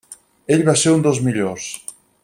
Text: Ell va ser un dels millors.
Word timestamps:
Ell 0.55 0.63
va 0.69 0.75
ser 0.85 0.95
un 0.95 1.05
dels 1.09 1.21
millors. 1.29 1.71